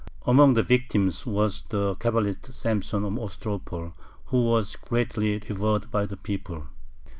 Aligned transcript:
Among 0.25 0.55
the 0.55 0.63
victims 0.63 1.27
was 1.27 1.61
the 1.69 1.93
Cabalist 1.97 2.51
Samson 2.55 3.05
of 3.05 3.13
Ostropol, 3.19 3.93
who 4.25 4.45
was 4.45 4.75
greatly 4.75 5.37
revered 5.47 5.91
by 5.91 6.07
the 6.07 6.17
people. 6.17 6.65